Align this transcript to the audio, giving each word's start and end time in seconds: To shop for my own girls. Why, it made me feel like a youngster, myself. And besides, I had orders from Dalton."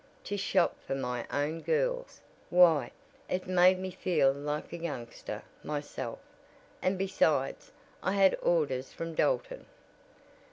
To 0.23 0.35
shop 0.35 0.77
for 0.81 0.95
my 0.95 1.27
own 1.31 1.59
girls. 1.61 2.21
Why, 2.49 2.91
it 3.29 3.45
made 3.45 3.77
me 3.77 3.91
feel 3.91 4.31
like 4.33 4.73
a 4.73 4.77
youngster, 4.77 5.43
myself. 5.63 6.17
And 6.81 6.97
besides, 6.97 7.71
I 8.01 8.13
had 8.13 8.35
orders 8.41 8.91
from 8.91 9.13
Dalton." 9.13 9.67